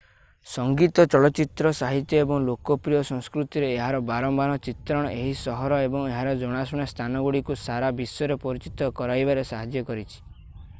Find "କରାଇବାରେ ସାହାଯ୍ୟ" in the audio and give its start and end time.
9.03-9.89